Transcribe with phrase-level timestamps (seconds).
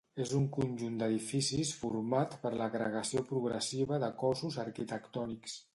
[0.23, 5.61] És un conjunt d'edificis format per l'agregació progressiva de cossos arquitectònics.